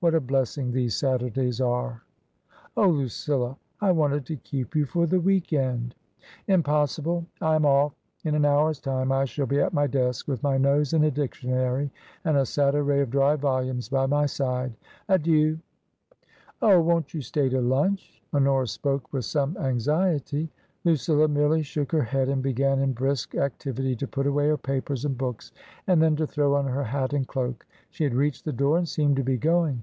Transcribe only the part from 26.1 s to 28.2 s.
to throw on her hat and cloak. She had